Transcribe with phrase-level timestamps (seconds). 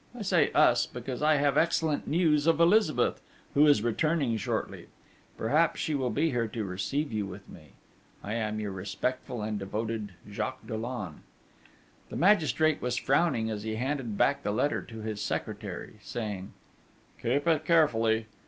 [0.15, 3.21] I say 'us,' because I have excellent news of Elizabeth,
[3.53, 4.87] who is returning shortly:
[5.37, 7.73] perhaps she will be here to receive you with me._
[8.27, 11.21] I am your respectful and devoted Jacques Dollon.
[12.09, 16.51] The magistrate was frowning as he handed back the letter to his secretary, saying:
[17.21, 18.25] 'Keep it carefully.'